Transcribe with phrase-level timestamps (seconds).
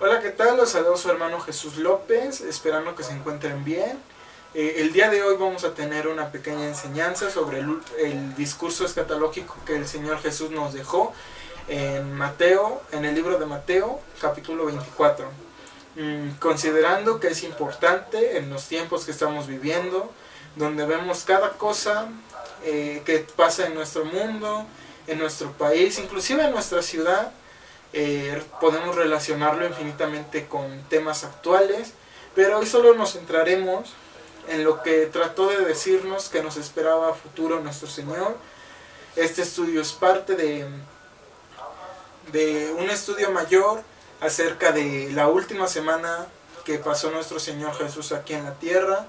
[0.00, 0.56] Hola, ¿qué tal?
[0.56, 3.98] Los saludo su hermano Jesús López, esperando que se encuentren bien.
[4.54, 9.56] Eh, el día de hoy vamos a tener una pequeña enseñanza sobre el, discurso escatológico
[9.64, 11.12] que el Señor Jesús nos dejó
[11.68, 15.26] en Mateo, en el libro de Mateo, capítulo 24.
[15.96, 20.12] Mm, considerando que es importante en los tiempos que estamos viviendo,
[20.56, 22.08] donde vemos cada cosa
[22.64, 24.66] eh, que pasa en nuestro mundo,
[25.06, 27.32] en nuestro país, inclusive en nuestra ciudad,
[27.96, 31.92] eh, podemos relacionarlo infinitamente con temas actuales,
[32.34, 33.94] pero hoy solo nos centraremos
[34.48, 38.36] en lo que trató de decirnos que nos esperaba futuro nuestro Señor.
[39.14, 40.66] Este estudio es parte de,
[42.32, 43.80] de un estudio mayor
[44.20, 46.26] acerca de la última semana
[46.64, 49.06] que pasó nuestro Señor Jesús aquí en la tierra,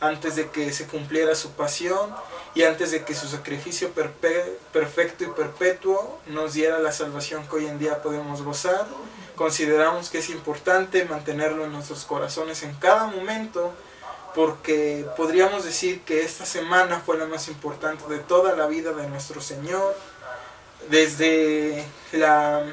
[0.00, 2.14] antes de que se cumpliera su pasión
[2.54, 7.66] y antes de que su sacrificio perfecto y perpetuo nos diera la salvación que hoy
[7.66, 8.86] en día podemos gozar.
[9.34, 13.72] Consideramos que es importante mantenerlo en nuestros corazones en cada momento
[14.34, 19.08] porque podríamos decir que esta semana fue la más importante de toda la vida de
[19.08, 19.96] nuestro Señor,
[20.90, 22.64] desde la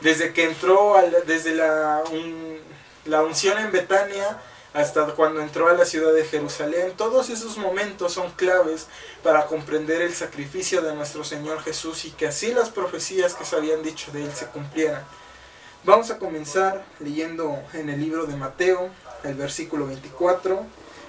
[0.00, 0.96] desde que entró
[1.26, 2.02] desde la,
[3.06, 4.38] la unción en Betania
[4.74, 6.92] hasta cuando entró a la ciudad de Jerusalén.
[6.96, 8.88] Todos esos momentos son claves
[9.22, 13.56] para comprender el sacrificio de nuestro Señor Jesús y que así las profecías que se
[13.56, 15.02] habían dicho de Él se cumplieran.
[15.84, 18.90] Vamos a comenzar leyendo en el libro de Mateo,
[19.22, 20.66] el versículo 24,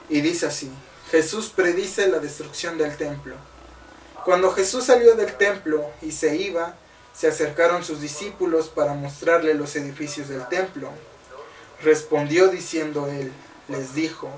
[0.10, 0.72] y dice así,
[1.10, 3.36] Jesús predice la destrucción del templo.
[4.26, 6.76] Cuando Jesús salió del templo y se iba,
[7.16, 10.90] se acercaron sus discípulos para mostrarle los edificios del templo.
[11.82, 13.32] Respondió diciendo él,
[13.68, 14.30] les dijo,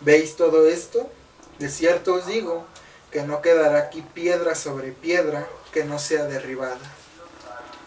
[0.00, 1.10] ¿veis todo esto?
[1.58, 2.66] De cierto os digo
[3.10, 6.78] que no quedará aquí piedra sobre piedra que no sea derribada.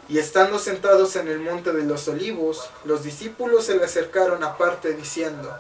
[0.08, 4.94] Y estando sentados en el monte de los olivos, los discípulos se le acercaron aparte
[4.94, 5.56] diciendo,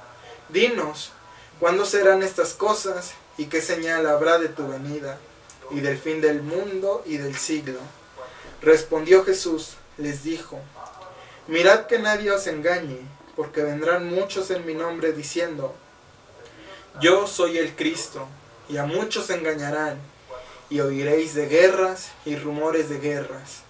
[0.49, 1.11] Dinos,
[1.59, 5.19] ¿cuándo serán estas cosas y qué señal habrá de tu venida
[5.69, 7.79] y del fin del mundo y del siglo?
[8.61, 10.59] Respondió Jesús, les dijo,
[11.47, 13.01] Mirad que nadie os engañe
[13.39, 15.73] porque vendrán muchos en mi nombre diciendo,
[16.99, 18.27] yo soy el Cristo,
[18.67, 19.97] y a muchos engañarán,
[20.69, 23.61] y oiréis de guerras y rumores de guerras.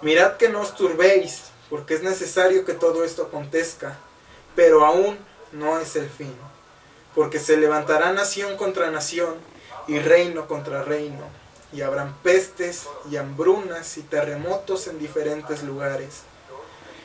[0.00, 3.98] Mirad que no os turbéis, porque es necesario que todo esto acontezca,
[4.56, 5.18] pero aún
[5.52, 6.34] no es el fin,
[7.14, 9.34] porque se levantará nación contra nación
[9.86, 11.28] y reino contra reino,
[11.74, 16.22] y habrán pestes y hambrunas y terremotos en diferentes lugares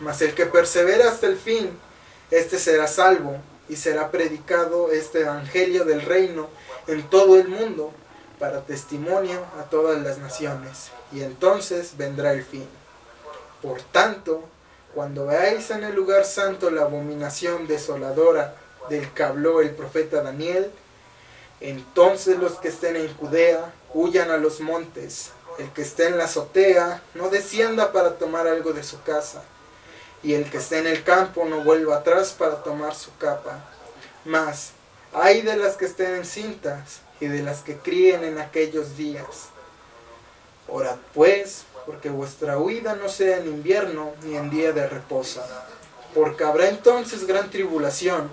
[0.00, 1.70] Mas el que persevera hasta el fin,
[2.30, 3.36] éste será salvo
[3.68, 6.48] y será predicado este evangelio del reino
[6.86, 7.92] en todo el mundo
[8.38, 10.90] para testimonio a todas las naciones.
[11.12, 12.66] Y entonces vendrá el fin.
[13.60, 14.44] Por tanto,
[14.94, 18.54] cuando veáis en el lugar santo la abominación desoladora
[18.88, 20.70] del que habló el profeta Daniel,
[21.60, 25.32] entonces los que estén en Judea huyan a los montes.
[25.58, 29.42] El que esté en la azotea no descienda para tomar algo de su casa
[30.22, 33.64] y el que esté en el campo no vuelva atrás para tomar su capa.
[34.24, 34.72] Mas,
[35.12, 39.50] hay de las que estén en cintas y de las que críen en aquellos días.
[40.68, 45.42] Orad pues, porque vuestra huida no sea en invierno ni en día de reposo,
[46.14, 48.30] porque habrá entonces gran tribulación,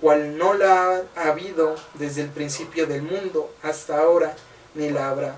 [0.00, 4.34] cual no la ha habido desde el principio del mundo hasta ahora,
[4.74, 5.36] ni la habrá.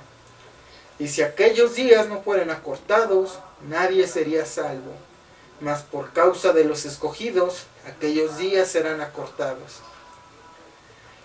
[0.99, 3.39] Y si aquellos días no fueren acortados,
[3.69, 4.93] nadie sería salvo
[5.61, 9.81] mas por causa de los escogidos, aquellos días serán acortados.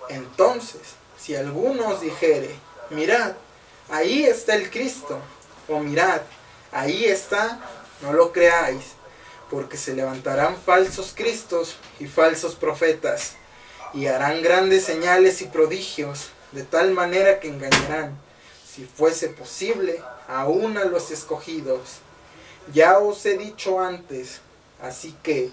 [0.09, 0.81] Entonces,
[1.19, 2.55] si alguno os dijere,
[2.89, 3.33] mirad,
[3.89, 5.19] ahí está el Cristo,
[5.67, 6.21] o mirad,
[6.71, 7.59] ahí está,
[8.01, 8.93] no lo creáis,
[9.49, 13.33] porque se levantarán falsos Cristos y falsos profetas,
[13.93, 18.17] y harán grandes señales y prodigios, de tal manera que engañarán,
[18.67, 21.99] si fuese posible, aún a los escogidos.
[22.73, 24.41] Ya os he dicho antes,
[24.81, 25.49] así que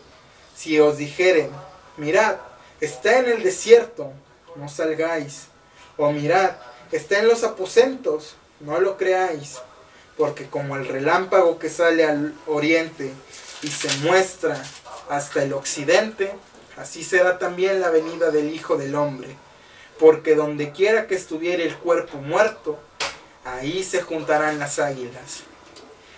[0.55, 1.51] si os dijeren,
[1.97, 2.37] mirad,
[2.81, 4.13] está en el desierto,
[4.57, 5.47] no salgáis,
[5.97, 6.53] o mirad,
[6.93, 9.59] está en los aposentos, no lo creáis,
[10.17, 13.13] porque como el relámpago que sale al oriente
[13.63, 14.63] y se muestra
[15.09, 16.33] hasta el occidente,
[16.77, 19.37] así será también la venida del Hijo del Hombre.
[19.99, 22.79] Porque donde quiera que estuviera el cuerpo muerto,
[23.45, 25.45] ahí se juntarán las águilas.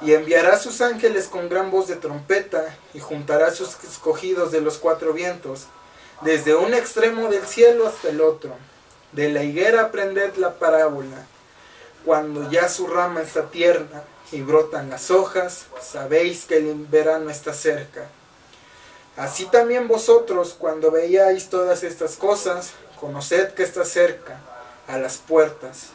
[0.00, 4.78] Y enviará sus ángeles con gran voz de trompeta, y juntará sus escogidos de los
[4.78, 5.66] cuatro vientos,
[6.22, 8.52] desde un extremo del cielo hasta el otro.
[9.12, 11.26] De la higuera aprended la parábola.
[12.04, 17.52] Cuando ya su rama está tierna y brotan las hojas, sabéis que el verano está
[17.52, 18.08] cerca.
[19.16, 24.40] Así también vosotros, cuando veáis todas estas cosas, conoced que está cerca,
[24.86, 25.90] a las puertas.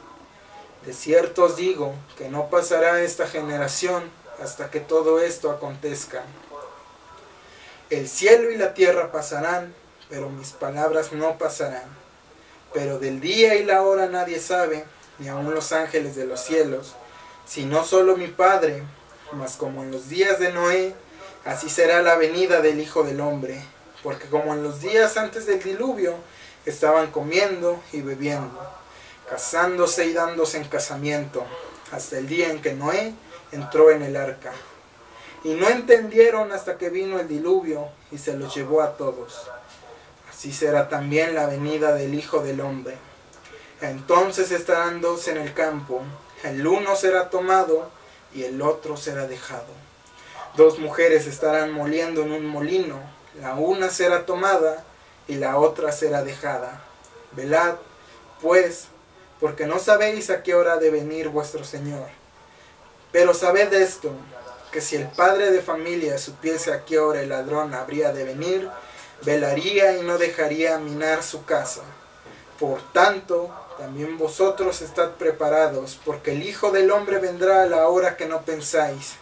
[0.85, 4.03] De cierto os digo que no pasará esta generación
[4.41, 6.21] hasta que todo esto acontezca.
[7.89, 9.73] El cielo y la tierra pasarán,
[10.09, 11.85] pero mis palabras no pasarán.
[12.71, 14.85] Pero del día y la hora nadie sabe,
[15.17, 16.93] ni aun los ángeles de los cielos,
[17.47, 18.83] sino solo mi Padre.
[19.31, 20.93] Mas como en los días de Noé,
[21.45, 23.59] así será la venida del Hijo del Hombre.
[24.03, 26.13] Porque como en los días antes del diluvio,
[26.67, 28.84] estaban comiendo y bebiendo
[29.29, 31.45] casándose y dándose en casamiento,
[31.91, 33.13] hasta el día en que Noé
[33.51, 34.51] entró en el arca.
[35.43, 39.47] Y no entendieron hasta que vino el diluvio y se los llevó a todos.
[40.29, 42.97] Así será también la venida del Hijo del Hombre.
[43.81, 46.01] Entonces estarán dos en el campo,
[46.43, 47.89] el uno será tomado
[48.33, 49.85] y el otro será dejado.
[50.55, 52.99] Dos mujeres estarán moliendo en un molino,
[53.39, 54.83] la una será tomada
[55.27, 56.81] y la otra será dejada.
[57.33, 57.75] Velad,
[58.41, 58.87] pues,
[59.39, 62.07] porque no sabéis a qué hora de venir vuestro Señor.
[63.11, 64.11] Pero sabed esto,
[64.71, 68.69] que si el padre de familia supiese a qué hora el ladrón habría de venir,
[69.23, 71.81] velaría y no dejaría minar su casa.
[72.59, 78.15] Por tanto, también vosotros estad preparados, porque el Hijo del Hombre vendrá a la hora
[78.15, 79.15] que no pensáis.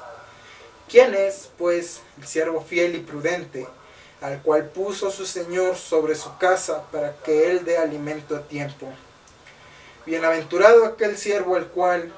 [0.90, 3.68] ¿Quién es, pues, el siervo fiel y prudente,
[4.22, 8.88] al cual puso su Señor sobre su casa para que él dé alimento a tiempo?
[10.06, 12.12] Bienaventurado aquel siervo el cual,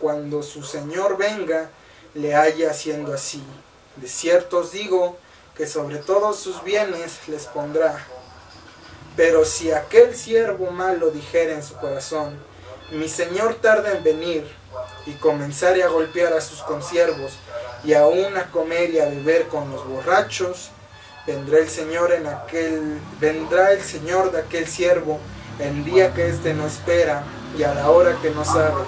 [0.00, 1.70] cuando su Señor venga,
[2.14, 3.42] le haya haciendo así.
[3.96, 5.16] De cierto os digo
[5.56, 8.04] que sobre todos sus bienes les pondrá.
[9.16, 12.36] Pero si aquel siervo malo dijera en su corazón,
[12.90, 14.50] mi Señor tarda en venir,
[15.06, 17.34] y comenzare a golpear a sus consiervos,
[17.84, 20.70] y aún a comer y a beber con los borrachos,
[21.28, 25.20] vendrá el Señor en aquel, vendrá el Señor de aquel siervo
[25.60, 27.22] en día que éste no espera
[27.56, 28.82] y a la hora que no sabe,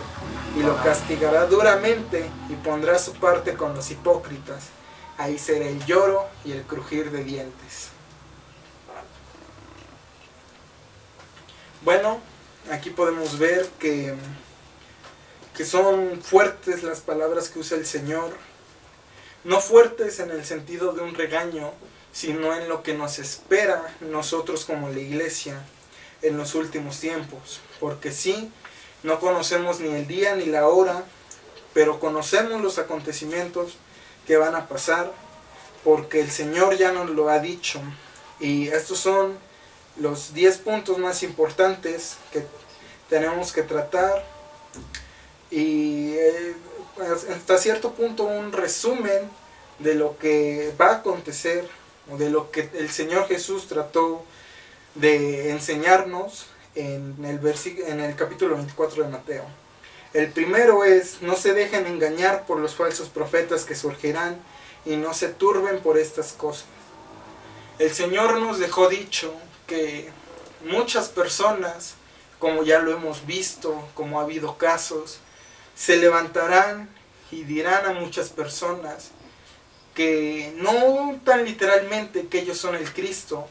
[0.56, 4.64] y lo castigará duramente y pondrá su parte con los hipócritas.
[5.18, 7.88] Ahí será el lloro y el crujir de dientes.
[11.82, 12.20] Bueno,
[12.70, 14.14] aquí podemos ver que,
[15.56, 18.30] que son fuertes las palabras que usa el Señor.
[19.44, 21.72] No fuertes en el sentido de un regaño,
[22.12, 25.62] sino en lo que nos espera nosotros como la iglesia
[26.22, 27.60] en los últimos tiempos.
[27.80, 28.50] Porque sí,
[29.02, 31.04] no conocemos ni el día ni la hora,
[31.74, 33.76] pero conocemos los acontecimientos
[34.26, 35.12] que van a pasar,
[35.84, 37.80] porque el Señor ya nos lo ha dicho.
[38.40, 39.36] Y estos son
[39.96, 42.46] los 10 puntos más importantes que
[43.08, 44.24] tenemos que tratar.
[45.50, 46.54] Y eh,
[47.30, 49.28] hasta cierto punto un resumen
[49.78, 51.68] de lo que va a acontecer,
[52.10, 54.24] o de lo que el Señor Jesús trató
[54.94, 57.40] de enseñarnos en el,
[57.86, 59.44] en el capítulo 24 de Mateo.
[60.12, 64.40] El primero es, no se dejen engañar por los falsos profetas que surgirán
[64.84, 66.66] y no se turben por estas cosas.
[67.78, 69.32] El Señor nos dejó dicho
[69.66, 70.10] que
[70.64, 71.94] muchas personas,
[72.38, 75.20] como ya lo hemos visto, como ha habido casos,
[75.74, 76.90] se levantarán
[77.30, 79.10] y dirán a muchas personas
[79.94, 83.48] que no tan literalmente que ellos son el Cristo,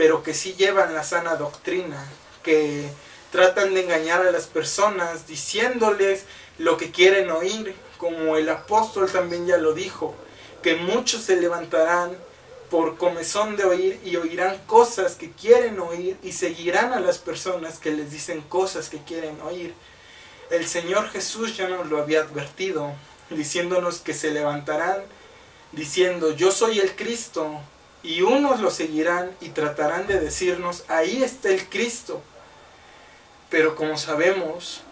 [0.00, 2.02] pero que sí llevan la sana doctrina,
[2.42, 2.88] que
[3.30, 6.24] tratan de engañar a las personas diciéndoles
[6.56, 10.14] lo que quieren oír, como el apóstol también ya lo dijo,
[10.62, 12.16] que muchos se levantarán
[12.70, 17.78] por comezón de oír y oirán cosas que quieren oír y seguirán a las personas
[17.78, 19.74] que les dicen cosas que quieren oír.
[20.48, 22.90] El Señor Jesús ya nos lo había advertido,
[23.28, 25.02] diciéndonos que se levantarán
[25.72, 27.60] diciendo, yo soy el Cristo,
[28.02, 32.22] y unos lo seguirán y tratarán de decirnos, ahí está el Cristo.
[33.50, 34.82] Pero como sabemos,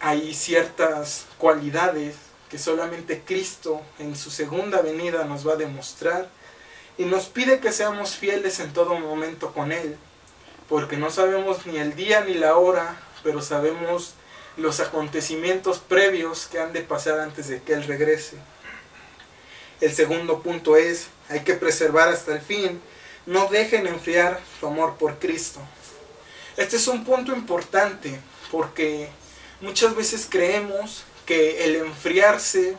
[0.00, 2.16] hay ciertas cualidades
[2.50, 6.28] que solamente Cristo en su segunda venida nos va a demostrar
[6.96, 9.96] y nos pide que seamos fieles en todo momento con Él,
[10.68, 14.14] porque no sabemos ni el día ni la hora, pero sabemos
[14.56, 18.36] los acontecimientos previos que han de pasar antes de que Él regrese.
[19.80, 22.80] El segundo punto es, hay que preservar hasta el fin,
[23.26, 25.60] no dejen enfriar su amor por Cristo.
[26.56, 28.18] Este es un punto importante
[28.50, 29.08] porque
[29.60, 32.76] muchas veces creemos que el enfriarse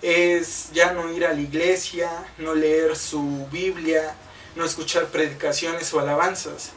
[0.00, 4.14] es ya no ir a la iglesia, no leer su Biblia,
[4.54, 6.70] no escuchar predicaciones o alabanzas.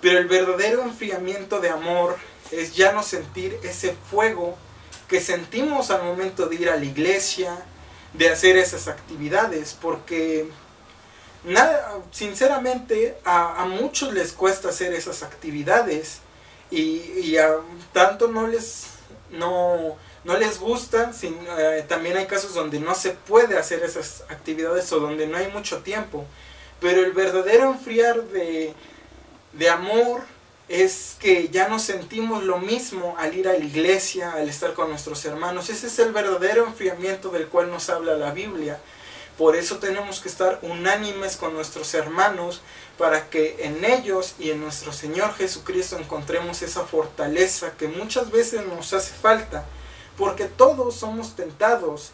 [0.00, 2.16] Pero el verdadero enfriamiento de amor
[2.50, 4.56] es ya no sentir ese fuego
[5.08, 7.64] que sentimos al momento de ir a la iglesia,
[8.16, 10.48] de hacer esas actividades, porque
[11.44, 16.20] nada, sinceramente a, muchos les cuesta hacer esas actividades
[16.70, 17.56] y, a
[17.92, 18.86] tanto no les,
[19.30, 24.92] no, no les gusta, eh, también hay casos donde no se puede hacer esas actividades
[24.92, 26.24] o donde no hay mucho tiempo,
[26.80, 28.74] pero el verdadero enfriar de,
[29.52, 30.22] de amor
[30.68, 34.90] es que ya no sentimos lo mismo al ir a la iglesia, al estar con
[34.90, 35.70] nuestros hermanos.
[35.70, 38.80] Ese es el verdadero enfriamiento del cual nos habla la Biblia.
[39.38, 42.62] Por eso tenemos que estar unánimes con nuestros hermanos
[42.96, 48.66] para que en ellos y en nuestro Señor Jesucristo encontremos esa fortaleza que muchas veces
[48.66, 49.66] nos hace falta,
[50.16, 52.12] porque todos somos tentados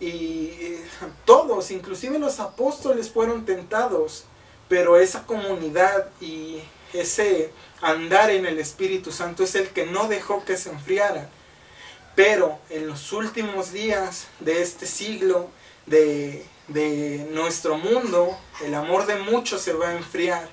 [0.00, 0.84] y eh,
[1.26, 4.24] todos, inclusive los apóstoles fueron tentados,
[4.68, 6.62] pero esa comunidad y
[6.94, 11.28] ese andar en el Espíritu Santo es el que no dejó que se enfriara.
[12.14, 15.50] Pero en los últimos días de este siglo,
[15.84, 20.48] de, de nuestro mundo, el amor de muchos se va a enfriar.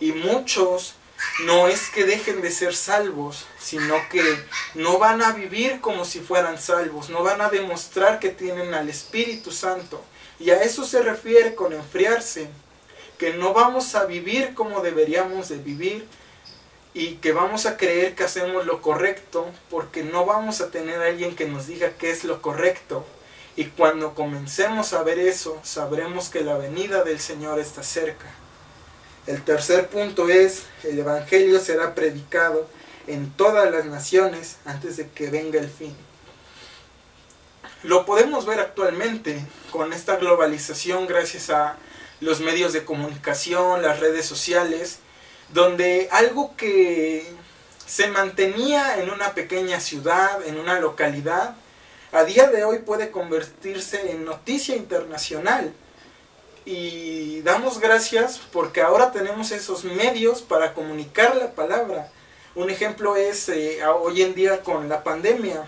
[0.00, 0.96] Y muchos
[1.44, 4.22] no es que dejen de ser salvos, sino que
[4.74, 8.88] no van a vivir como si fueran salvos, no van a demostrar que tienen al
[8.88, 10.02] Espíritu Santo.
[10.38, 12.48] Y a eso se refiere con enfriarse
[13.18, 16.06] que no vamos a vivir como deberíamos de vivir
[16.96, 21.08] y que vamos a creer que hacemos lo correcto porque no vamos a tener a
[21.08, 23.04] alguien que nos diga qué es lo correcto.
[23.54, 28.24] Y cuando comencemos a ver eso, sabremos que la venida del Señor está cerca.
[29.26, 32.66] El tercer punto es, el Evangelio será predicado
[33.06, 35.94] en todas las naciones antes de que venga el fin.
[37.82, 41.76] Lo podemos ver actualmente con esta globalización gracias a
[42.20, 45.00] los medios de comunicación, las redes sociales,
[45.50, 47.26] donde algo que
[47.86, 51.54] se mantenía en una pequeña ciudad, en una localidad,
[52.12, 55.72] a día de hoy puede convertirse en noticia internacional.
[56.64, 62.10] Y damos gracias porque ahora tenemos esos medios para comunicar la palabra.
[62.56, 65.64] Un ejemplo es eh, hoy en día con la pandemia.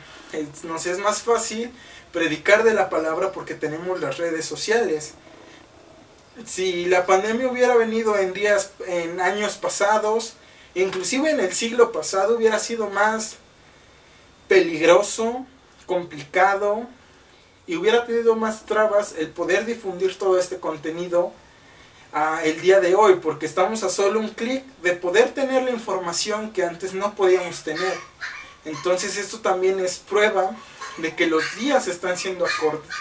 [0.64, 1.70] nos es más fácil
[2.12, 5.14] predicar de la palabra porque tenemos las redes sociales
[6.47, 10.35] si la pandemia hubiera venido en días, en años pasados,
[10.75, 13.37] inclusive en el siglo pasado, hubiera sido más
[14.49, 15.47] peligroso,
[15.87, 16.87] complicado
[17.66, 21.33] y hubiera tenido más trabas el poder difundir todo este contenido
[22.12, 25.71] a el día de hoy, porque estamos a solo un clic de poder tener la
[25.71, 27.95] información que antes no podíamos tener.
[28.64, 30.57] Entonces esto también es prueba
[30.97, 32.47] de que los días están siendo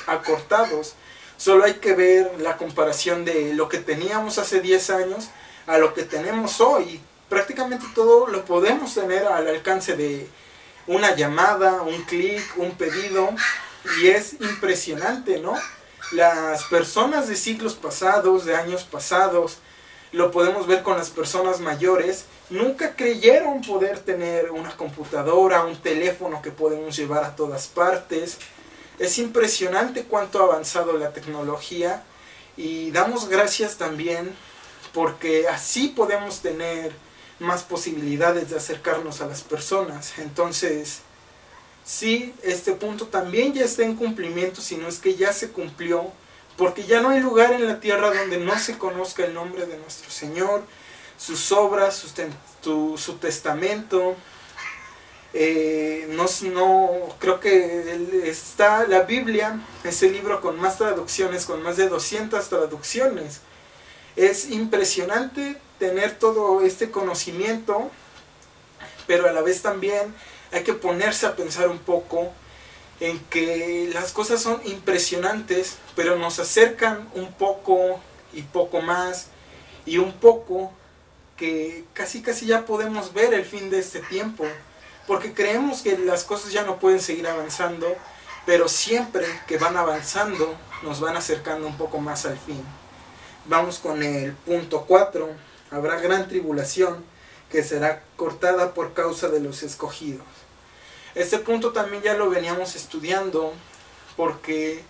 [0.05, 0.95] acortados
[1.37, 5.29] Solo hay que ver la comparación de lo que teníamos hace 10 años
[5.67, 6.99] a lo que tenemos hoy.
[7.29, 10.27] Prácticamente todo lo podemos tener al alcance de
[10.87, 13.29] una llamada, un clic, un pedido.
[14.01, 15.53] Y es impresionante, ¿no?
[16.11, 19.59] Las personas de siglos pasados, de años pasados,
[20.11, 26.41] lo podemos ver con las personas mayores, nunca creyeron poder tener una computadora, un teléfono
[26.41, 28.37] que podemos llevar a todas partes
[28.99, 32.03] es impresionante cuánto ha avanzado la tecnología
[32.55, 34.33] y damos gracias también
[34.93, 36.91] porque así podemos tener
[37.39, 40.17] más posibilidades de acercarnos a las personas.
[40.17, 41.01] Entonces,
[41.85, 46.11] sí, este punto también ya está en cumplimiento, si no es que ya se cumplió,
[46.57, 49.77] porque ya no hay lugar en la tierra donde no se conozca el nombre de
[49.77, 50.63] nuestro Señor,
[51.17, 52.03] sus obras,
[52.63, 54.15] su, su testamento,
[55.33, 56.25] eh, no,
[57.19, 63.41] creo que está la Biblia, es libro con más traducciones, con más de 200 traducciones.
[64.15, 67.91] Es impresionante tener todo este conocimiento,
[69.05, 70.13] pero a la vez también
[70.51, 72.31] hay que ponerse a pensar un poco
[72.99, 77.99] en que las cosas son impresionantes, pero nos acercan un poco
[78.33, 79.27] y poco más
[79.85, 80.71] y un poco
[81.35, 84.45] que casi casi ya podemos ver el fin de este tiempo,
[85.07, 87.87] porque creemos que las cosas ya no pueden seguir avanzando,
[88.45, 92.61] pero siempre que van avanzando nos van acercando un poco más al fin.
[93.45, 95.29] Vamos con el punto 4,
[95.71, 97.03] habrá gran tribulación
[97.49, 100.25] que será cortada por causa de los escogidos.
[101.15, 103.53] Este punto también ya lo veníamos estudiando
[104.17, 104.83] porque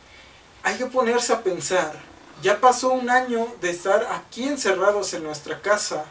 [0.63, 1.93] hay que ponerse a pensar,
[2.41, 6.05] ya pasó un año de estar aquí encerrados en nuestra casa,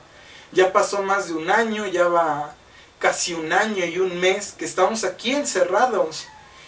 [0.52, 2.54] ya pasó más de un año, ya va
[3.06, 6.26] casi un año y un mes que estamos aquí encerrados.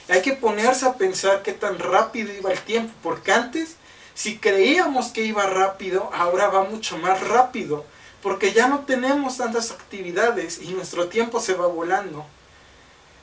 [0.09, 3.75] Hay que ponerse a pensar qué tan rápido iba el tiempo, porque antes,
[4.15, 7.85] si creíamos que iba rápido, ahora va mucho más rápido,
[8.23, 12.25] porque ya no tenemos tantas actividades y nuestro tiempo se va volando.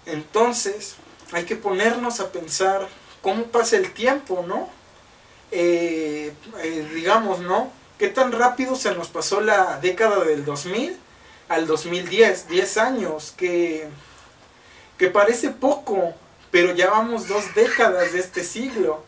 [0.05, 0.95] Entonces,
[1.31, 2.85] hay que ponernos a pensar
[3.21, 4.67] cómo pasa el tiempo, ¿no?
[5.51, 7.71] Eh, eh, digamos, ¿no?
[7.97, 11.04] ¿Qué tan rápido se nos pasó la década del 2000
[11.47, 12.47] al 2010?
[12.49, 13.87] 10 años, que,
[14.97, 16.13] que parece poco,
[16.51, 19.03] pero ya vamos dos décadas de este siglo.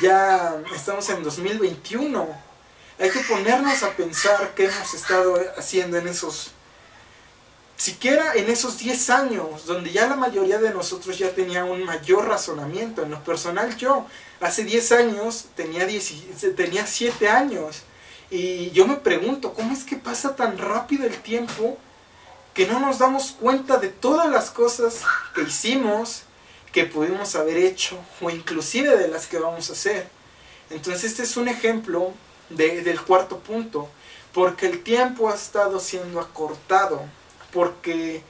[0.00, 2.28] Ya estamos en 2021.
[2.98, 6.52] Hay que ponernos a pensar qué hemos estado haciendo en esos,
[7.76, 12.28] siquiera en esos 10 años, donde ya la mayoría de nosotros ya tenía un mayor
[12.28, 13.02] razonamiento.
[13.02, 14.06] En lo personal yo,
[14.40, 17.84] hace 10 años tenía, 10, tenía 7 años
[18.30, 21.76] y yo me pregunto, ¿cómo es que pasa tan rápido el tiempo
[22.54, 25.02] que no nos damos cuenta de todas las cosas
[25.34, 26.22] que hicimos,
[26.72, 30.08] que pudimos haber hecho, o inclusive de las que vamos a hacer?
[30.70, 32.12] Entonces este es un ejemplo
[32.50, 33.88] del cuarto punto,
[34.32, 37.02] porque el tiempo ha estado siendo acortado,
[37.52, 38.22] porque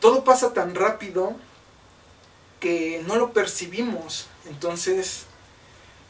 [0.00, 1.36] todo pasa tan rápido
[2.58, 4.26] que no lo percibimos.
[4.48, 5.24] Entonces,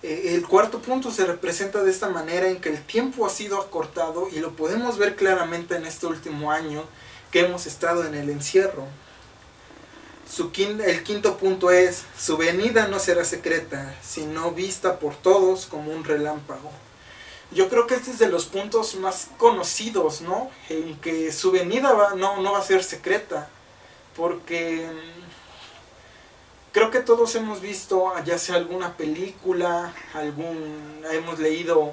[0.02, 4.28] el cuarto punto se representa de esta manera en que el tiempo ha sido acortado
[4.30, 6.84] y lo podemos ver claramente en este último año
[7.30, 8.86] que hemos estado en el encierro.
[10.58, 16.04] El quinto punto es, su venida no será secreta, sino vista por todos como un
[16.04, 16.70] relámpago.
[17.50, 20.50] Yo creo que este es de los puntos más conocidos, ¿no?
[20.68, 23.48] En que su venida va, no, no va a ser secreta,
[24.16, 24.86] porque
[26.72, 31.92] creo que todos hemos visto, ya sea alguna película, algún, hemos leído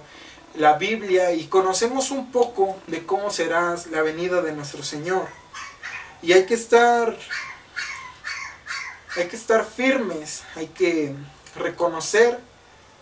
[0.55, 5.27] la Biblia y conocemos un poco de cómo será la venida de nuestro Señor.
[6.21, 7.15] Y hay que estar,
[9.15, 11.13] hay que estar firmes, hay que
[11.55, 12.39] reconocer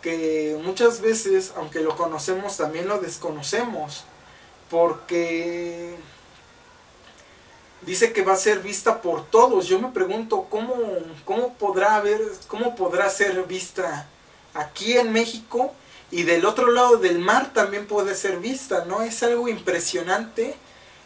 [0.01, 4.03] que muchas veces, aunque lo conocemos, también lo desconocemos,
[4.69, 5.95] porque
[7.85, 9.67] dice que va a ser vista por todos.
[9.67, 10.73] Yo me pregunto cómo,
[11.23, 12.03] cómo podrá
[12.47, 14.07] cómo podrá ser vista
[14.53, 15.73] aquí en México
[16.11, 19.01] y del otro lado del mar también puede ser vista, ¿no?
[19.01, 20.55] Es algo impresionante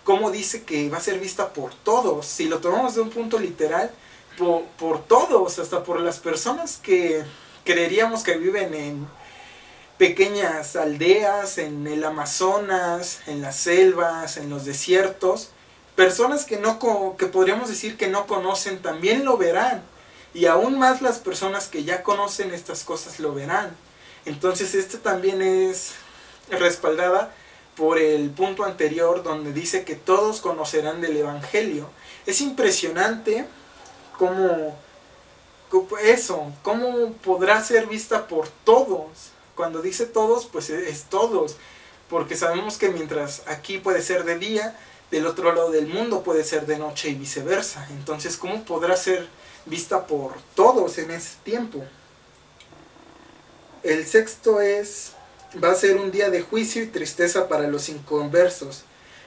[0.04, 2.26] cómo dice que va a ser vista por todos.
[2.26, 3.92] Si lo tomamos de un punto literal,
[4.38, 7.24] por, por todos, hasta por las personas que
[7.64, 9.08] creeríamos que viven en
[9.98, 15.50] pequeñas aldeas, en el Amazonas, en las selvas, en los desiertos,
[16.00, 16.80] personas que no
[17.18, 19.84] que podríamos decir que no conocen también lo verán
[20.34, 23.76] y aún más las personas que ya conocen estas cosas lo verán.
[24.24, 25.96] Entonces este también es
[26.50, 27.34] respaldada
[27.76, 31.90] por el punto anterior donde dice que todos conocerán del evangelio.
[32.26, 33.46] Es impresionante
[34.18, 34.78] cómo
[36.02, 39.32] eso, cómo podrá ser vista por todos.
[39.54, 41.58] Cuando dice todos, pues es todos,
[42.10, 44.78] porque sabemos que mientras aquí puede ser de día,
[45.12, 47.88] del otro lado del mundo puede ser de noche y viceversa.
[47.92, 49.28] Entonces, ¿cómo podrá ser
[49.66, 51.84] vista por todos en ese tiempo?
[53.82, 55.14] El sexto es,
[55.64, 58.84] va a ser un día de juicio y tristeza para los inconversos,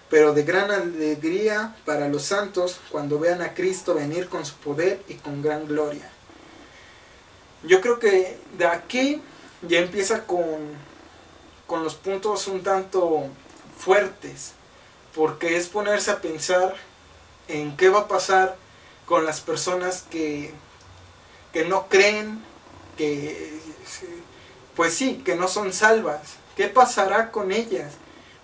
[0.09, 5.03] pero de gran alegría para los santos cuando vean a Cristo venir con su poder
[5.09, 6.09] y con gran gloria.
[7.65, 9.23] Yo creo que de aquí
[9.63, 10.45] ya empieza con,
[11.67, 13.29] con los puntos un tanto
[13.79, 14.53] fuertes
[15.15, 16.75] porque es ponerse a pensar
[17.49, 18.57] en qué va a pasar
[19.07, 20.53] con las personas que,
[21.53, 22.43] que no creen,
[22.97, 23.61] que
[24.75, 26.37] pues sí, que no son salvas.
[26.57, 27.95] ¿Qué pasará con ellas?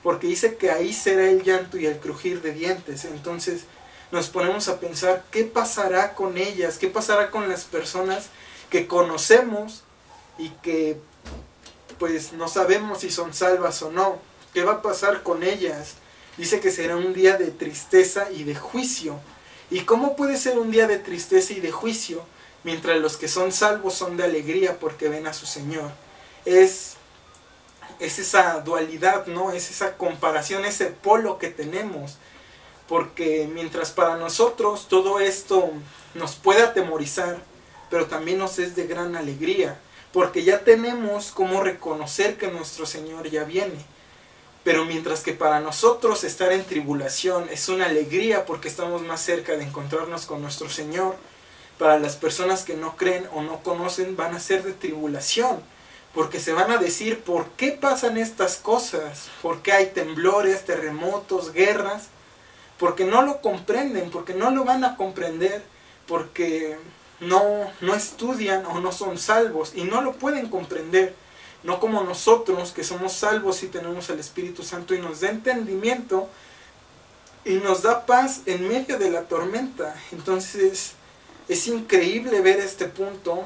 [0.02, 3.04] Porque dice que ahí será el llanto y el crujir de dientes.
[3.04, 3.62] Entonces
[4.10, 8.28] nos ponemos a pensar qué pasará con ellas, qué pasará con las personas
[8.70, 9.84] que conocemos
[10.38, 10.98] y que
[11.98, 14.18] pues no sabemos si son salvas o no.
[14.54, 15.94] ¿Qué va a pasar con ellas?
[16.38, 19.20] Dice que será un día de tristeza y de juicio.
[19.70, 22.24] ¿Y cómo puede ser un día de tristeza y de juicio
[22.64, 25.90] mientras los que son salvos son de alegría porque ven a su Señor.
[26.44, 26.94] Es,
[27.98, 29.52] es esa dualidad, ¿no?
[29.52, 32.16] Es esa comparación, ese polo que tenemos.
[32.86, 35.70] Porque mientras para nosotros todo esto
[36.14, 37.38] nos puede atemorizar,
[37.90, 39.78] pero también nos es de gran alegría,
[40.12, 43.84] porque ya tenemos cómo reconocer que nuestro Señor ya viene.
[44.68, 49.56] Pero mientras que para nosotros estar en tribulación es una alegría porque estamos más cerca
[49.56, 51.16] de encontrarnos con nuestro Señor,
[51.78, 55.62] para las personas que no creen o no conocen van a ser de tribulación,
[56.12, 61.54] porque se van a decir por qué pasan estas cosas, por qué hay temblores, terremotos,
[61.54, 62.08] guerras,
[62.78, 65.62] porque no lo comprenden, porque no lo van a comprender,
[66.06, 66.76] porque
[67.20, 71.14] no, no estudian o no son salvos y no lo pueden comprender.
[71.62, 76.28] No como nosotros que somos salvos y tenemos el Espíritu Santo y nos da entendimiento
[77.44, 79.94] y nos da paz en medio de la tormenta.
[80.12, 80.92] Entonces
[81.48, 83.44] es increíble ver este punto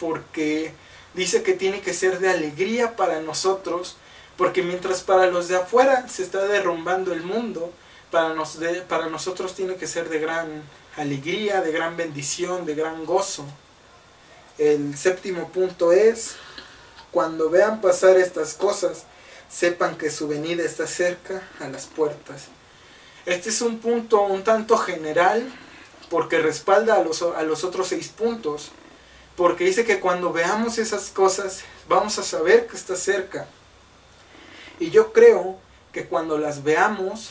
[0.00, 0.72] porque
[1.14, 3.96] dice que tiene que ser de alegría para nosotros,
[4.36, 7.72] porque mientras para los de afuera se está derrumbando el mundo,
[8.10, 10.62] para, nos para nosotros tiene que ser de gran
[10.96, 13.44] alegría, de gran bendición, de gran gozo.
[14.58, 16.36] El séptimo punto es,
[17.16, 19.04] cuando vean pasar estas cosas,
[19.48, 22.48] sepan que su venida está cerca a las puertas.
[23.24, 25.50] Este es un punto un tanto general
[26.10, 28.70] porque respalda a los, a los otros seis puntos,
[29.34, 33.46] porque dice que cuando veamos esas cosas vamos a saber que está cerca.
[34.78, 35.56] Y yo creo
[35.94, 37.30] que cuando las veamos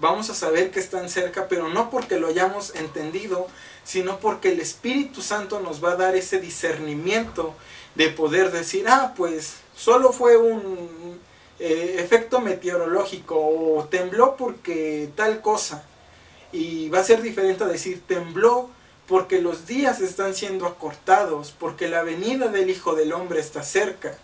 [0.00, 3.48] vamos a saber que están cerca, pero no porque lo hayamos entendido,
[3.84, 7.54] sino porque el Espíritu Santo nos va a dar ese discernimiento
[7.94, 11.20] de poder decir, ah, pues solo fue un
[11.58, 15.84] eh, efecto meteorológico o tembló porque tal cosa.
[16.52, 18.70] Y va a ser diferente a decir tembló
[19.08, 24.16] porque los días están siendo acortados, porque la venida del Hijo del Hombre está cerca.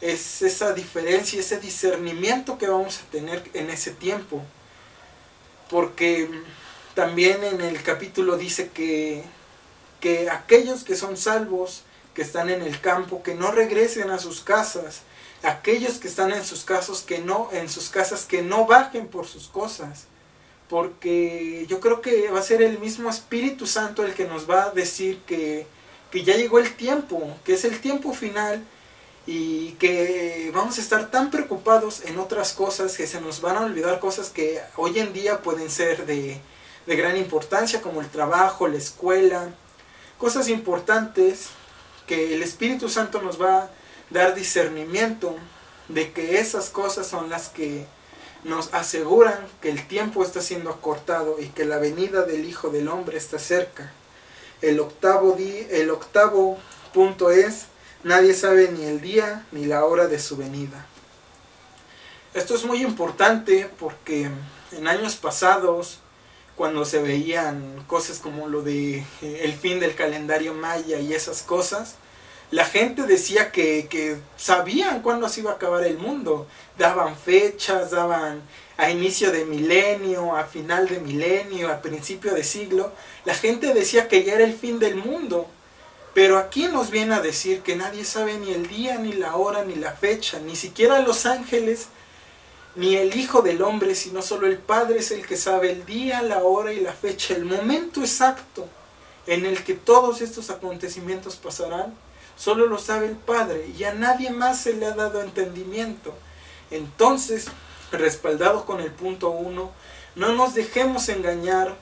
[0.00, 4.42] Es esa diferencia, ese discernimiento que vamos a tener en ese tiempo
[5.72, 6.28] porque
[6.94, 9.22] también en el capítulo dice que,
[10.00, 11.82] que aquellos que son salvos,
[12.14, 15.02] que están en el campo, que no regresen a sus casas,
[15.42, 19.26] aquellos que están en sus casas que no en sus casas que no bajen por
[19.26, 20.06] sus cosas
[20.68, 24.64] porque yo creo que va a ser el mismo Espíritu Santo el que nos va
[24.64, 25.66] a decir que,
[26.10, 28.62] que ya llegó el tiempo que es el tiempo final
[29.26, 33.62] y que vamos a estar tan preocupados en otras cosas que se nos van a
[33.62, 36.40] olvidar cosas que hoy en día pueden ser de,
[36.86, 39.50] gran importancia como el trabajo, la escuela,
[40.18, 41.48] cosas importantes
[42.06, 43.70] que el Espíritu Santo nos va a
[44.10, 45.36] dar discernimiento
[45.88, 47.86] de que esas cosas son las que
[48.44, 52.88] nos aseguran que el tiempo está siendo acortado y que la venida del Hijo del
[52.88, 53.92] Hombre está cerca.
[54.60, 56.58] El octavo, el octavo
[56.92, 57.66] punto es
[58.04, 60.86] Nadie sabe ni el día ni la hora de su venida.
[62.34, 64.28] Esto es muy importante porque
[64.72, 66.00] en años pasados,
[66.56, 71.42] cuando se veían cosas como lo de eh, el fin del calendario maya y esas
[71.42, 71.96] cosas,
[72.50, 76.46] la gente decía que, que sabían cuándo se iba a acabar el mundo.
[76.76, 78.42] Daban fechas, daban
[78.76, 82.92] a inicio de milenio, a final de milenio, a principio de siglo.
[83.24, 85.48] La gente decía que ya era el fin del mundo.
[86.12, 89.64] Pero aquí nos viene a decir que nadie sabe ni el día, ni la hora,
[89.64, 91.86] ni la fecha, ni siquiera los ángeles,
[92.74, 96.22] ni el Hijo del Hombre, sino solo el Padre es el que sabe el día,
[96.22, 98.66] la hora y la fecha, el momento exacto
[99.26, 101.94] en el que todos estos acontecimientos pasarán.
[102.36, 106.14] Solo lo sabe el Padre y a nadie más se le ha dado entendimiento.
[106.70, 107.46] Entonces,
[107.92, 109.70] respaldado con el punto uno,
[110.14, 111.76] no nos dejemos engañar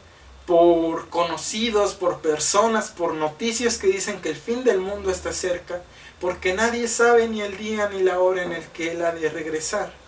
[0.46, 5.82] por conocidos, por personas, por noticias que dicen que el fin del mundo está cerca,
[6.20, 9.28] porque nadie sabe ni el día ni la hora en el que Él ha de
[9.28, 9.99] regresar.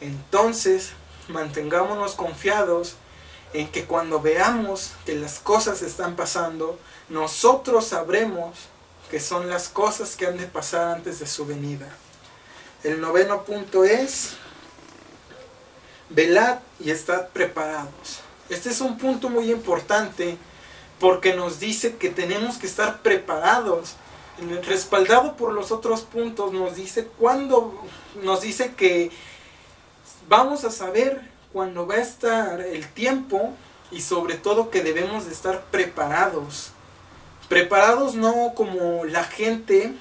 [0.00, 0.90] Entonces,
[1.28, 2.96] mantengámonos confiados
[3.52, 8.58] en que cuando veamos que las cosas están pasando, nosotros sabremos
[9.10, 11.88] que son las cosas que han de pasar antes de su venida.
[12.84, 14.36] El noveno punto es,
[16.10, 18.20] velad y estad preparados.
[18.50, 20.36] Este es un punto muy importante
[21.00, 23.94] porque nos dice que tenemos que estar preparados.
[24.66, 27.74] Respaldado por los otros puntos, nos dice cuándo,
[28.22, 29.10] nos dice que
[30.28, 31.20] vamos a saber
[31.52, 33.54] cuándo va a estar el tiempo
[33.90, 36.70] y sobre todo que debemos de estar preparados.
[37.48, 39.94] Preparados no como la gente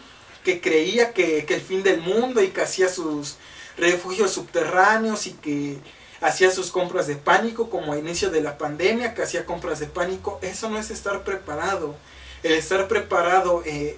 [0.44, 3.38] que creía que, el fin del mundo y que hacía sus
[3.78, 5.78] refugios subterráneos y que
[6.22, 9.88] hacía sus compras de pánico, como a inicio de la pandemia, que hacía compras de
[9.88, 10.40] pánico.
[10.42, 11.96] Eso no es estar preparado.
[12.44, 13.98] El estar preparado eh,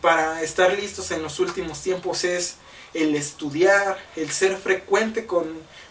[0.00, 2.56] para estar listos en los últimos tiempos es
[2.94, 5.44] el estudiar, el ser frecuente con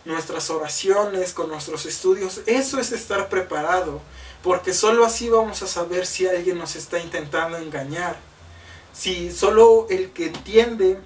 [0.06, 2.42] nuestras oraciones, con nuestros estudios.
[2.46, 4.02] Eso es estar preparado,
[4.42, 8.18] porque solo así vamos a saber si alguien nos está intentando engañar.
[8.94, 11.00] Si solo el que entiende,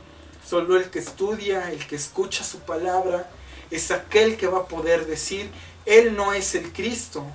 [0.48, 3.30] solo el que estudia, el que escucha su palabra,
[3.72, 5.50] es aquel que va a poder decir,
[5.86, 7.26] Él no es el Cristo.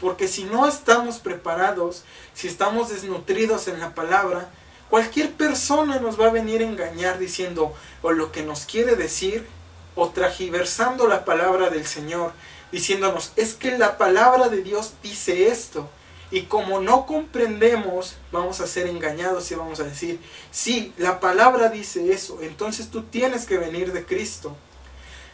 [0.00, 2.02] Porque si no estamos preparados,
[2.34, 4.50] si estamos desnutridos en la palabra,
[4.92, 9.46] cualquier persona nos va a venir a engañar diciendo o lo que nos quiere decir
[9.94, 12.34] o tragiversando la palabra del Señor,
[12.72, 15.88] diciéndonos, es que la palabra de Dios dice esto.
[16.30, 21.70] Y como no comprendemos, vamos a ser engañados y vamos a decir, sí, la palabra
[21.70, 24.54] dice eso, entonces tú tienes que venir de Cristo.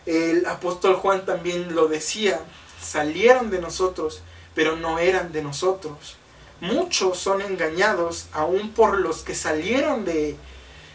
[0.07, 2.39] El apóstol Juan también lo decía,
[2.81, 4.23] salieron de nosotros,
[4.55, 6.18] pero no eran de nosotros.
[6.61, 10.37] Muchos son engañados aún por los que salieron de,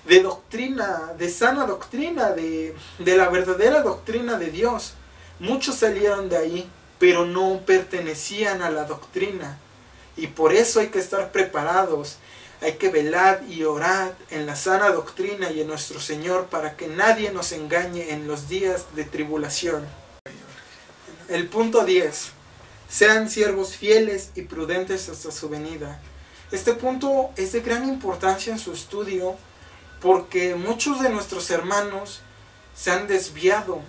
[0.06, 4.96] de doctrina, de sana doctrina, de, de la verdadera doctrina de Dios.
[5.40, 9.58] Muchos salieron de ahí, pero no pertenecían a la doctrina.
[10.18, 12.18] Y por eso hay que estar preparados,
[12.62, 16.88] hay que velar y orar en la sana doctrina y en nuestro Señor para que
[16.88, 19.86] nadie nos engañe en los días de tribulación.
[21.30, 22.33] El punto 10.
[22.94, 26.00] Sean siervos fieles y prudentes hasta su venida.
[26.52, 29.36] Este punto es de gran importancia en su estudio
[30.00, 32.22] porque muchos de nuestros hermanos
[32.76, 33.82] se han desviado,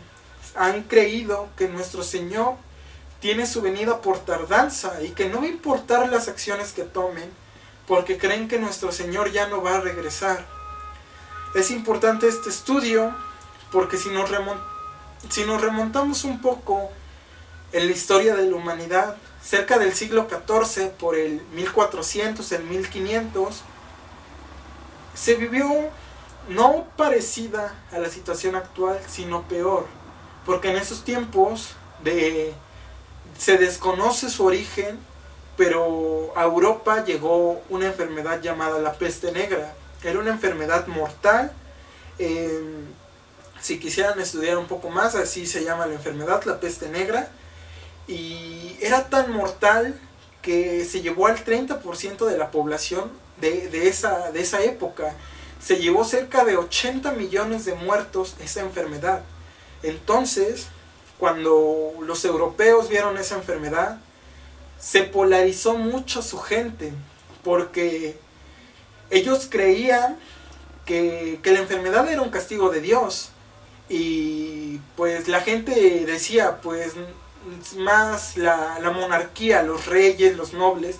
[0.54, 2.54] han creído que nuestro Señor
[3.20, 7.30] tiene su venida por tardanza y que no va a importar las acciones que tomen,
[7.86, 10.46] porque creen que nuestro Señor ya no va a regresar.
[11.54, 13.14] Es importante este estudio
[13.70, 14.30] porque si nos,
[15.28, 16.90] si nos remontamos un poco
[17.74, 23.62] en la historia de la humanidad, cerca del siglo XIV, por el 1400, el 1500,
[25.14, 25.68] se vivió
[26.48, 29.86] no parecida a la situación actual, sino peor,
[30.46, 31.74] porque en esos tiempos
[33.36, 34.98] se desconoce su origen,
[35.56, 39.74] pero a Europa llegó una enfermedad llamada la peste negra.
[40.02, 41.52] Era una enfermedad mortal.
[43.60, 47.30] Si quisieran estudiar un poco más, así se llama la enfermedad, la peste negra.
[48.06, 49.98] Y era tan mortal
[50.42, 55.14] que se llevó al 30% de la población de, de, esa, de esa época
[55.64, 59.22] se llevó cerca de 80 millones de muertos esa enfermedad.
[59.82, 60.66] Entonces,
[61.18, 63.98] cuando los europeos vieron esa enfermedad,
[64.78, 66.92] se polarizó mucho su gente,
[67.42, 68.18] porque
[69.10, 70.18] ellos creían
[70.84, 73.30] que, la enfermedad era un castigo de Dios.
[73.88, 76.92] Y pues la gente decía, pues
[77.76, 80.98] más la, la monarquía, los reyes, los nobles,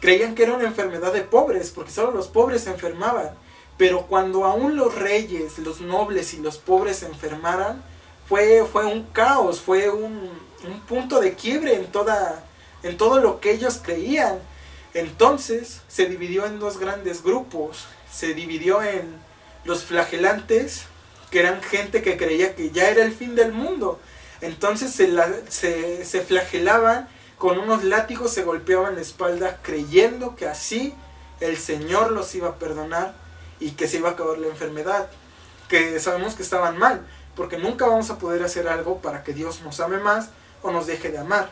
[0.00, 3.30] creían que era una enfermedad de pobres, porque solo los pobres se enfermaban.
[3.76, 7.82] Pero cuando aún los reyes, los nobles y los pobres se enfermaran,
[8.28, 10.30] fue, fue un caos, fue un,
[10.88, 12.44] punto de quiebre en, toda,
[12.82, 14.38] en todo lo que ellos creían.
[14.94, 17.86] Entonces se dividió en dos grandes grupos.
[18.10, 19.14] Se dividió en
[19.64, 20.84] los flagelantes,
[21.30, 23.98] que eran gente que creía que ya era el fin del mundo.
[24.40, 25.10] Entonces se,
[25.48, 30.94] se, se flagelaban con unos látigos, se golpeaban la espalda creyendo que así
[31.40, 33.14] el Señor los iba a perdonar
[33.60, 35.08] y que se iba a acabar la enfermedad,
[35.68, 39.62] que sabemos que estaban mal, porque nunca vamos a poder hacer algo para que Dios
[39.62, 40.30] nos ame más
[40.62, 41.50] o nos deje de amar.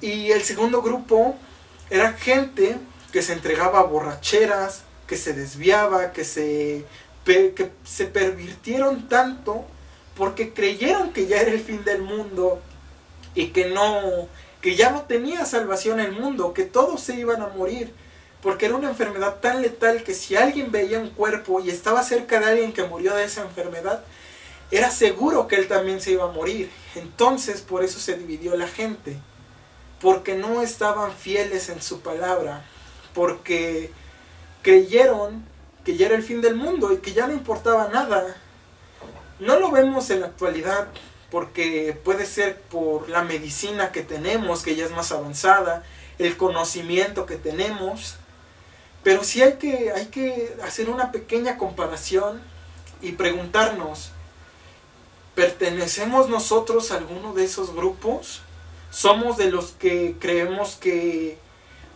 [0.00, 1.36] Y el segundo grupo
[1.90, 2.78] era gente
[3.12, 6.84] que se entregaba a borracheras, que se desviaba, que se,
[7.24, 9.64] que se pervirtieron tanto
[10.16, 12.60] porque creyeron que ya era el fin del mundo
[13.34, 14.28] y que no
[14.60, 17.92] que ya no tenía salvación el mundo, que todos se iban a morir
[18.44, 22.38] porque era una enfermedad tan letal que si alguien veía un cuerpo y estaba cerca
[22.40, 24.04] de alguien que murió de esa enfermedad,
[24.70, 26.70] era seguro que él también se iba a morir.
[26.94, 29.16] Entonces por eso se dividió la gente,
[29.98, 32.66] porque no estaban fieles en su palabra,
[33.14, 33.90] porque
[34.60, 35.42] creyeron
[35.82, 38.36] que ya era el fin del mundo y que ya no importaba nada.
[39.44, 40.88] No lo vemos en la actualidad,
[41.30, 45.84] porque puede ser por la medicina que tenemos, que ya es más avanzada,
[46.18, 48.16] el conocimiento que tenemos,
[49.02, 52.40] pero sí hay que, hay que hacer una pequeña comparación
[53.02, 54.12] y preguntarnos,
[55.34, 58.40] ¿pertenecemos nosotros a alguno de esos grupos?
[58.90, 61.36] ¿Somos de los que creemos que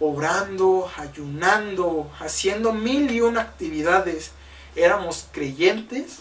[0.01, 4.33] obrando, ayunando, haciendo mil y una actividades,
[4.77, 6.19] éramos creyentes?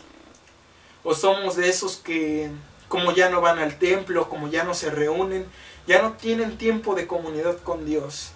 [1.09, 2.51] ¿O somos de esos que,
[2.89, 5.45] como ya no van al templo, como ya no se reúnen,
[5.87, 8.31] ya no tienen tiempo de comunidad con Dios?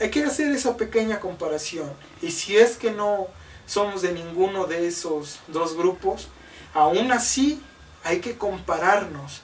[0.00, 1.88] Hay que hacer esa pequeña comparación.
[2.20, 3.28] Y si es que no
[3.64, 6.26] somos de ninguno de esos dos grupos,
[6.74, 7.62] aún así
[8.02, 9.42] hay que compararnos.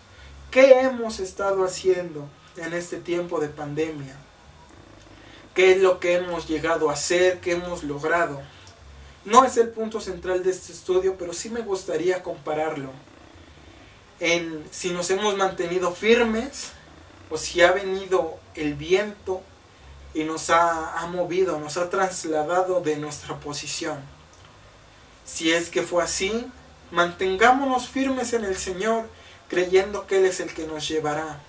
[0.50, 4.16] ¿Qué hemos estado haciendo en este tiempo de pandemia?
[5.54, 7.38] ¿Qué es lo que hemos llegado a hacer?
[7.38, 8.42] ¿Qué hemos logrado?
[9.26, 12.90] No es el punto central de este estudio, pero sí me gustaría compararlo
[14.20, 16.70] en si nos hemos mantenido firmes
[17.28, 19.42] o si ha venido el viento
[20.14, 23.98] y nos ha, ha, movido, nos ha trasladado de nuestra posición.
[25.24, 26.46] Si es que fue así,
[26.92, 29.08] mantengámonos firmes en el Señor,
[29.48, 31.40] creyendo que Él es el que nos llevará.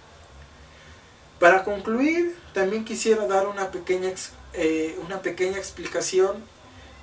[1.40, 4.12] Para concluir, también quisiera dar una pequeña,
[4.54, 6.44] eh, una pequeña explicación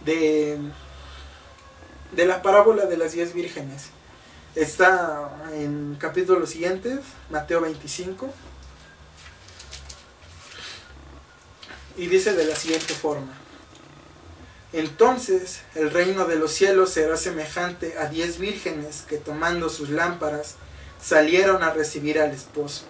[0.04, 0.58] de,
[2.12, 3.90] de la parábola de las diez vírgenes.
[4.54, 8.32] Está en capítulos siguientes, Mateo 25.
[11.96, 13.32] Y dice de la siguiente forma.
[14.72, 20.56] Entonces el reino de los cielos será semejante a diez vírgenes que tomando sus lámparas
[21.00, 22.84] salieron a recibir al esposo.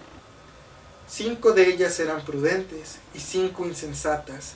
[1.07, 4.53] Cinco de ellas eran prudentes y cinco insensatas.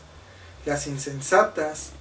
[0.66, 1.92] Las insensatas,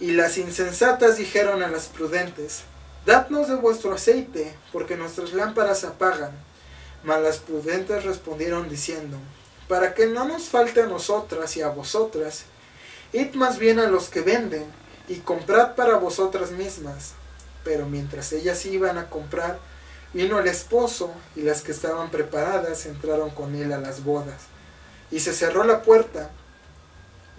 [0.00, 2.62] Y las insensatas dijeron a las prudentes,
[3.06, 6.32] Dadnos de vuestro aceite, porque nuestras lámparas apagan.
[7.04, 9.18] Mas las prudentes respondieron diciendo,
[9.68, 12.44] Para que no nos falte a nosotras y a vosotras,
[13.12, 14.64] id más bien a los que venden,
[15.08, 17.12] y comprad para vosotras mismas.
[17.64, 19.58] Pero mientras ellas iban a comprar,
[20.12, 24.50] vino el esposo, y las que estaban preparadas entraron con él a las bodas
[25.10, 26.30] y se cerró la puerta.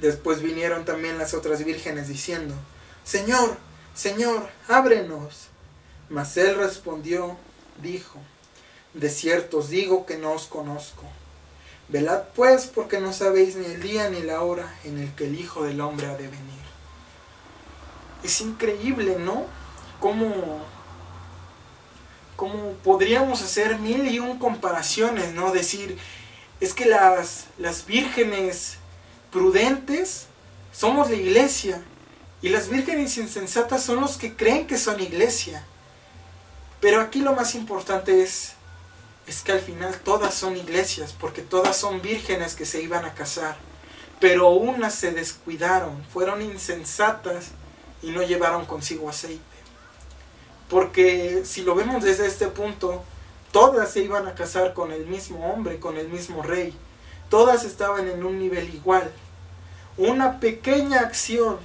[0.01, 2.55] Después vinieron también las otras vírgenes diciendo,
[3.03, 3.57] Señor,
[3.93, 5.47] Señor, ábrenos.
[6.09, 7.37] Mas él respondió,
[7.81, 8.19] dijo,
[8.93, 11.03] De cierto os digo que no os conozco.
[11.87, 15.39] Velad pues porque no sabéis ni el día ni la hora en el que el
[15.39, 16.61] Hijo del Hombre ha de venir.
[18.23, 19.45] Es increíble, ¿no?
[19.99, 20.65] Cómo,
[22.35, 25.51] cómo podríamos hacer mil y un comparaciones, ¿no?
[25.51, 25.97] Decir,
[26.59, 28.77] es que las, las vírgenes
[29.31, 30.27] prudentes
[30.71, 31.81] somos la iglesia
[32.41, 35.65] y las vírgenes insensatas son los que creen que son iglesia.
[36.79, 38.53] Pero aquí lo más importante es,
[39.27, 43.13] es que al final todas son iglesias, porque todas son vírgenes que se iban a
[43.13, 43.57] casar.
[44.19, 47.49] Pero unas se descuidaron, fueron insensatas
[48.01, 49.41] y no llevaron consigo aceite.
[50.69, 53.03] Porque si lo vemos desde este punto,
[53.51, 56.73] Todas se iban a casar con el mismo hombre, con el mismo rey.
[57.31, 59.09] Todas estaban en un nivel igual.
[59.95, 61.59] Una pequeña acción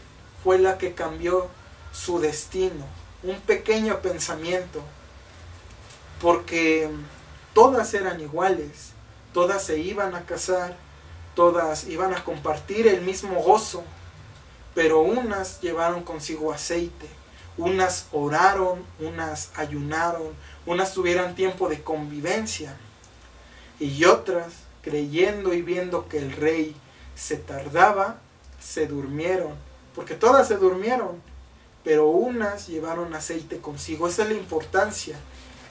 [0.45, 1.49] fue la que cambió
[1.93, 2.87] su destino.
[3.25, 4.81] Un pequeño pensamiento.
[6.23, 6.89] Porque
[7.53, 8.93] todas eran iguales.
[9.35, 10.77] Todas se iban a casar.
[11.35, 13.83] Todas iban a compartir el mismo gozo.
[14.73, 17.09] Pero unas llevaron consigo aceite.
[17.59, 20.33] Unas oraron, unas ayunaron,
[20.65, 22.77] unas tuvieran tiempo de convivencia
[23.81, 24.53] y otras,
[24.87, 26.77] creyendo y viendo que el rey
[27.17, 28.21] se tardaba,
[28.61, 29.55] se durmieron,
[29.97, 31.21] porque todas se durmieron,
[31.83, 34.07] pero unas llevaron aceite consigo.
[34.07, 35.19] Esa es la importancia.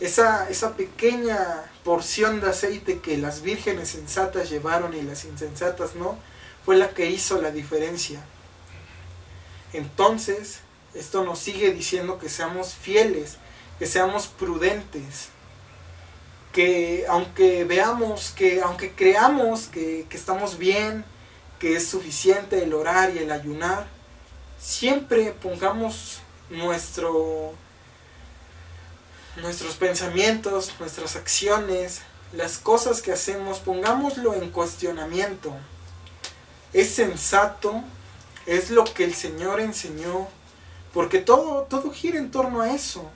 [0.01, 6.17] Esa, esa pequeña porción de aceite que las vírgenes sensatas llevaron y las insensatas no,
[6.65, 8.21] fue la que hizo la diferencia.
[9.71, 10.59] Entonces,
[10.93, 13.37] esto nos sigue diciendo que seamos fieles
[13.79, 15.29] que seamos prudentes,
[16.55, 21.03] que aunque veamos, que aunque creamos que, estamos bien,
[21.59, 23.87] que es suficiente el orar y el ayunar,
[24.57, 26.19] siempre pongamos
[26.49, 27.51] nuestro,
[29.35, 35.51] nuestros pensamientos, nuestras acciones, las cosas que hacemos, pongámoslo en cuestionamiento.
[36.71, 37.83] Es sensato,
[38.45, 40.29] es lo que el Señor enseñó,
[40.93, 43.11] porque todo, todo gira en torno a eso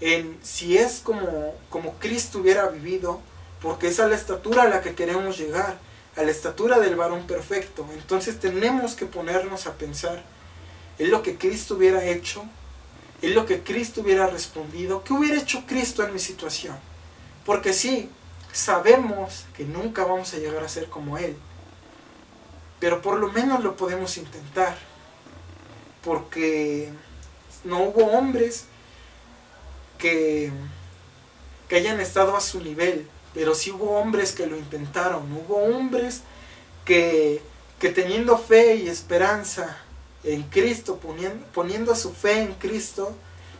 [0.00, 3.20] en si es como, como Cristo hubiera vivido,
[3.62, 5.78] porque es a la estatura a la que queremos llegar,
[6.16, 7.86] a la estatura del varón perfecto.
[7.94, 10.22] Entonces tenemos que ponernos a pensar,
[10.98, 12.44] ¿es lo que Cristo hubiera hecho?
[13.22, 15.02] ¿Es lo que Cristo hubiera respondido?
[15.02, 16.76] ¿Qué hubiera hecho Cristo en mi situación?
[17.46, 18.10] Porque sí,
[18.52, 21.36] sabemos que nunca vamos a llegar a ser como Él,
[22.80, 24.76] pero por lo menos lo podemos intentar.
[26.02, 26.88] porque
[27.64, 28.66] no hubo hombres
[29.98, 30.50] que,
[31.68, 36.22] que hayan estado a su nivel, pero sí hubo hombres que lo intentaron, hubo hombres
[36.84, 37.42] que,
[37.78, 39.78] que teniendo fe y esperanza
[40.24, 43.14] en Cristo, poniendo, poniendo su fe en Cristo,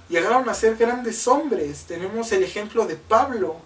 [0.08, 1.84] llegaron a ser grandes hombres.
[1.86, 3.56] Tenemos el ejemplo de Pablo.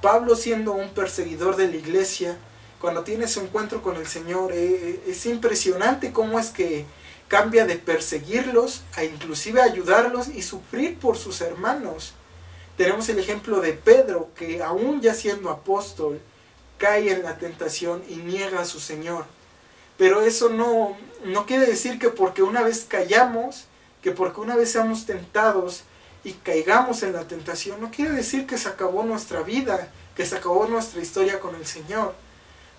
[0.00, 2.36] Pablo siendo un perseguidor de la iglesia,
[2.80, 6.84] cuando tiene su encuentro con el Señor, eh, eh, es impresionante cómo es que
[7.32, 12.12] cambia de perseguirlos a inclusive ayudarlos y sufrir por sus hermanos.
[12.76, 16.20] Tenemos el ejemplo de Pedro, que aún ya siendo apóstol,
[16.76, 19.24] cae en la tentación y niega a su Señor.
[19.96, 23.64] Pero eso no, no quiere decir que porque una vez callamos,
[24.02, 25.84] que porque una vez seamos tentados
[26.24, 30.36] y caigamos en la tentación, no quiere decir que se acabó nuestra vida, que se
[30.36, 32.14] acabó nuestra historia con el Señor,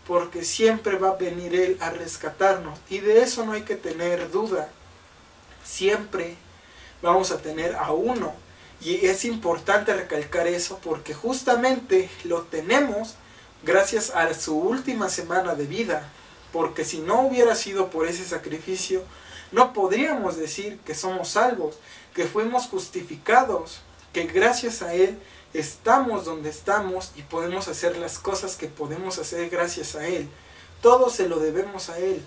[0.08, 2.80] porque siempre va a venir Él a rescatarnos.
[2.90, 4.70] Y de eso no hay que tener duda.
[5.64, 6.36] Siempre
[7.02, 8.34] vamos a tener a uno.
[8.82, 13.16] Y es importante recalcar eso porque justamente lo tenemos
[13.64, 16.10] gracias a su última semana de vida,
[16.52, 19.04] porque si no hubiera sido por ese sacrificio,
[19.52, 21.78] no podríamos decir que somos salvos,
[22.14, 23.80] que fuimos justificados,
[24.12, 25.18] que gracias a Él
[25.54, 30.28] estamos donde estamos y podemos hacer las cosas que podemos hacer gracias a Él.
[30.82, 32.24] Todo se lo debemos a Él,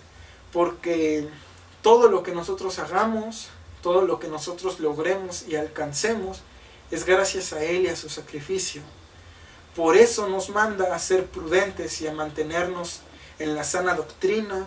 [0.52, 1.28] porque
[1.82, 3.48] todo lo que nosotros hagamos,
[3.82, 6.42] todo lo que nosotros logremos y alcancemos,
[6.90, 8.82] es gracias a Él y a su sacrificio.
[9.74, 13.00] Por eso nos manda a ser prudentes y a mantenernos
[13.38, 14.66] en la sana doctrina,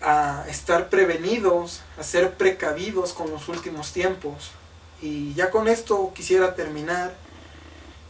[0.00, 4.50] a estar prevenidos, a ser precavidos con los últimos tiempos.
[5.00, 7.14] Y ya con esto quisiera terminar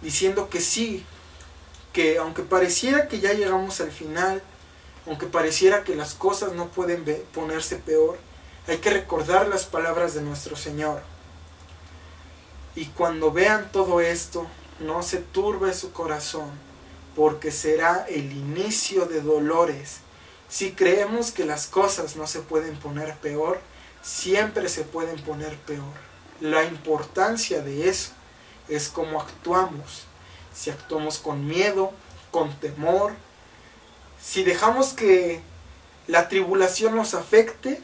[0.03, 1.05] diciendo que sí,
[1.93, 4.43] que aunque pareciera que ya llegamos al final,
[5.07, 8.19] aunque pareciera que las cosas no pueden ponerse peor,
[8.67, 11.03] hay que recordar las palabras de nuestro Señor.
[12.75, 14.47] Y cuando vean todo esto,
[14.79, 16.51] no se turbe su corazón,
[17.17, 20.01] porque será el inicio de dolores
[20.49, 23.61] si creemos que las cosas no se pueden poner peor,
[24.03, 26.08] siempre se pueden poner peor.
[26.41, 28.13] La importancia de eso
[28.69, 30.05] es cómo actuamos.
[30.55, 31.93] Si actuamos con miedo,
[32.31, 33.13] con temor,
[34.21, 35.41] si dejamos que
[36.07, 37.81] la tribulación nos afecte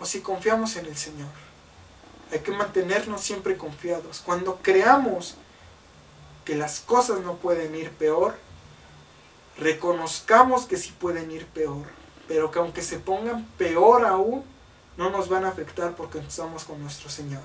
[0.00, 1.28] o si confiamos en el Señor.
[2.30, 4.20] Hay que mantenernos siempre confiados.
[4.24, 5.36] Cuando creamos
[6.44, 8.36] que las cosas no pueden ir peor,
[9.58, 11.86] reconozcamos que sí pueden ir peor,
[12.26, 14.44] pero que aunque se pongan peor aún,
[14.96, 17.42] no nos van a afectar porque estamos con nuestro Señor.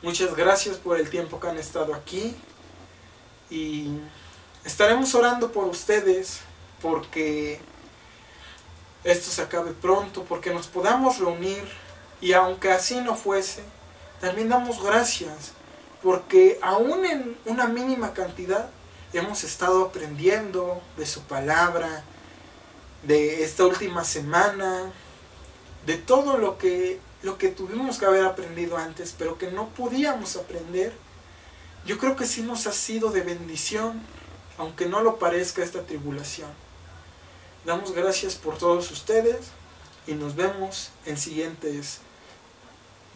[0.00, 2.36] Muchas gracias por el tiempo que han estado aquí.
[3.50, 3.88] Y
[4.64, 6.40] estaremos orando por ustedes
[6.80, 7.60] porque
[9.02, 11.64] esto se acabe pronto, porque nos podamos reunir.
[12.20, 13.62] Y aunque así no fuese,
[14.20, 15.52] también damos gracias
[16.02, 18.70] porque aún en una mínima cantidad
[19.12, 22.04] hemos estado aprendiendo de su palabra,
[23.02, 24.92] de esta última semana,
[25.86, 30.36] de todo lo que, lo que tuvimos que haber aprendido antes, pero que no podíamos
[30.36, 30.92] aprender.
[31.84, 34.00] Yo creo que sí nos ha sido de bendición,
[34.56, 36.50] aunque no lo parezca esta tribulación.
[37.64, 39.48] Damos gracias por todos ustedes
[40.06, 41.98] y nos vemos en siguientes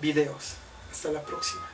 [0.00, 0.54] videos.
[0.90, 1.71] Hasta la próxima.